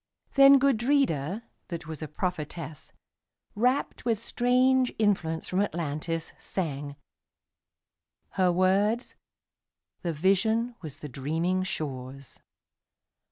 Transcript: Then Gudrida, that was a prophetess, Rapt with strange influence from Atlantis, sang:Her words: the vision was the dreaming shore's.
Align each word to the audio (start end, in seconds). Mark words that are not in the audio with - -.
Then 0.33 0.57
Gudrida, 0.59 1.43
that 1.67 1.85
was 1.85 2.01
a 2.01 2.07
prophetess, 2.07 2.91
Rapt 3.53 4.03
with 4.03 4.17
strange 4.19 4.91
influence 4.97 5.47
from 5.47 5.61
Atlantis, 5.61 6.33
sang:Her 6.39 8.51
words: 8.51 9.13
the 10.01 10.11
vision 10.11 10.73
was 10.81 11.01
the 11.01 11.07
dreaming 11.07 11.61
shore's. 11.61 12.39